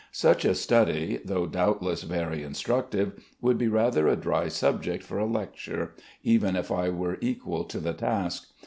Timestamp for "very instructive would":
2.01-3.59